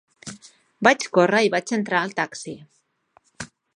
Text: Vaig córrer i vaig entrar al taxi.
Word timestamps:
Vaig 0.87 1.03
córrer 1.17 1.41
i 1.47 1.51
vaig 1.55 1.73
entrar 1.79 1.99
al 2.07 2.17
taxi. 2.21 2.55